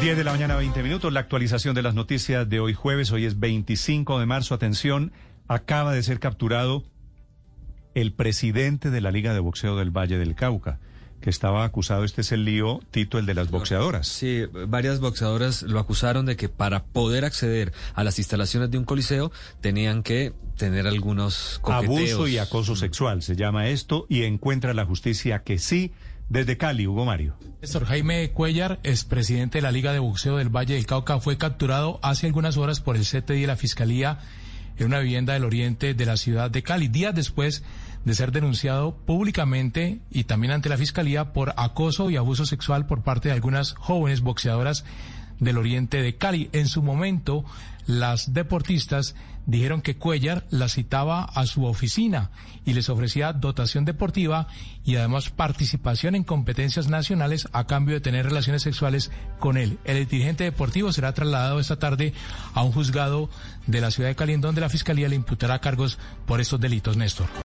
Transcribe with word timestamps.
10 0.00 0.16
de 0.16 0.24
la 0.24 0.32
mañana, 0.32 0.56
20 0.56 0.82
minutos. 0.82 1.12
La 1.12 1.20
actualización 1.20 1.74
de 1.74 1.82
las 1.82 1.94
noticias 1.94 2.48
de 2.48 2.58
hoy 2.58 2.72
jueves. 2.72 3.12
Hoy 3.12 3.26
es 3.26 3.38
25 3.38 4.18
de 4.18 4.24
marzo. 4.24 4.54
Atención, 4.54 5.12
acaba 5.46 5.92
de 5.92 6.02
ser 6.02 6.20
capturado 6.20 6.84
el 7.94 8.14
presidente 8.14 8.88
de 8.88 9.02
la 9.02 9.10
Liga 9.10 9.34
de 9.34 9.40
Boxeo 9.40 9.76
del 9.76 9.90
Valle 9.90 10.16
del 10.16 10.34
Cauca 10.34 10.78
que 11.20 11.30
estaba 11.30 11.64
acusado, 11.64 12.04
este 12.04 12.22
es 12.22 12.32
el 12.32 12.44
lío, 12.44 12.80
Tito, 12.90 13.18
el 13.18 13.26
de 13.26 13.34
las 13.34 13.50
boxeadoras. 13.50 14.08
Sí, 14.08 14.44
varias 14.68 15.00
boxeadoras 15.00 15.62
lo 15.62 15.78
acusaron 15.78 16.26
de 16.26 16.36
que 16.36 16.48
para 16.48 16.84
poder 16.84 17.24
acceder 17.24 17.72
a 17.94 18.04
las 18.04 18.18
instalaciones 18.18 18.70
de 18.70 18.78
un 18.78 18.84
coliseo 18.84 19.30
tenían 19.60 20.02
que 20.02 20.32
tener 20.56 20.86
algunos 20.86 21.58
coqueteos. 21.62 22.12
Abuso 22.12 22.28
y 22.28 22.38
acoso 22.38 22.76
sexual 22.76 23.22
se 23.22 23.36
llama 23.36 23.68
esto 23.68 24.06
y 24.08 24.24
encuentra 24.24 24.74
la 24.74 24.84
justicia 24.84 25.42
que 25.42 25.58
sí. 25.58 25.92
Desde 26.28 26.56
Cali, 26.56 26.86
Hugo 26.86 27.04
Mario. 27.04 27.34
Néstor 27.60 27.86
Jaime 27.86 28.30
Cuellar, 28.30 28.78
expresidente 28.84 29.58
de 29.58 29.62
la 29.62 29.72
Liga 29.72 29.92
de 29.92 29.98
Boxeo 29.98 30.36
del 30.36 30.48
Valle 30.48 30.74
del 30.74 30.86
Cauca, 30.86 31.18
fue 31.18 31.36
capturado 31.38 31.98
hace 32.04 32.28
algunas 32.28 32.56
horas 32.56 32.80
por 32.80 32.94
el 32.94 33.02
CTI 33.02 33.40
de 33.40 33.46
la 33.48 33.56
Fiscalía 33.56 34.20
en 34.78 34.86
una 34.86 35.00
vivienda 35.00 35.32
del 35.32 35.44
oriente 35.44 35.92
de 35.92 36.06
la 36.06 36.16
ciudad 36.16 36.48
de 36.48 36.62
Cali. 36.62 36.86
Días 36.86 37.16
después 37.16 37.64
de 38.04 38.14
ser 38.14 38.32
denunciado 38.32 38.96
públicamente 38.96 40.00
y 40.10 40.24
también 40.24 40.52
ante 40.52 40.68
la 40.68 40.78
Fiscalía 40.78 41.32
por 41.32 41.54
acoso 41.56 42.10
y 42.10 42.16
abuso 42.16 42.46
sexual 42.46 42.86
por 42.86 43.02
parte 43.02 43.28
de 43.28 43.34
algunas 43.34 43.74
jóvenes 43.74 44.20
boxeadoras 44.20 44.84
del 45.38 45.58
oriente 45.58 46.02
de 46.02 46.16
Cali. 46.16 46.48
En 46.52 46.68
su 46.68 46.82
momento, 46.82 47.44
las 47.86 48.32
deportistas 48.32 49.14
dijeron 49.46 49.82
que 49.82 49.96
Cuellar 49.96 50.46
las 50.50 50.74
citaba 50.74 51.24
a 51.24 51.46
su 51.46 51.64
oficina 51.64 52.30
y 52.64 52.74
les 52.74 52.88
ofrecía 52.88 53.32
dotación 53.32 53.84
deportiva 53.84 54.46
y 54.84 54.96
además 54.96 55.30
participación 55.30 56.14
en 56.14 56.24
competencias 56.24 56.88
nacionales 56.88 57.48
a 57.52 57.66
cambio 57.66 57.94
de 57.94 58.00
tener 58.00 58.26
relaciones 58.26 58.62
sexuales 58.62 59.10
con 59.38 59.56
él. 59.56 59.78
El 59.84 60.06
dirigente 60.06 60.44
deportivo 60.44 60.92
será 60.92 61.14
trasladado 61.14 61.58
esta 61.58 61.78
tarde 61.78 62.12
a 62.54 62.62
un 62.62 62.72
juzgado 62.72 63.28
de 63.66 63.80
la 63.80 63.90
ciudad 63.90 64.08
de 64.08 64.16
Cali 64.16 64.34
en 64.34 64.40
donde 64.40 64.60
la 64.60 64.68
Fiscalía 64.68 65.08
le 65.08 65.16
imputará 65.16 65.58
cargos 65.58 65.98
por 66.26 66.40
estos 66.40 66.60
delitos, 66.60 66.96
Néstor. 66.96 67.49